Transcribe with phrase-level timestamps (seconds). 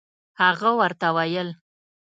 [0.41, 1.49] هغه ورته ویل.